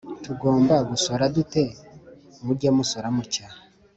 tugomba 0.23 0.75
gusora 0.89 1.23
dute’ 1.35 1.63
muge 2.43 2.69
musora 2.77 3.07
mutya. 3.15 3.47